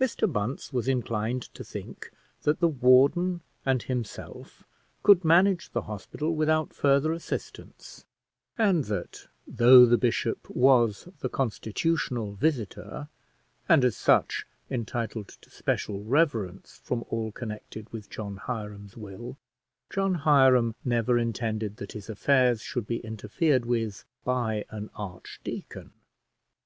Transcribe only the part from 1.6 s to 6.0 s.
think that the warden and himself could manage the